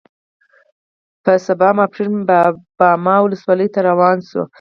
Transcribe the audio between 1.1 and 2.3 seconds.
په سبا ماسپښین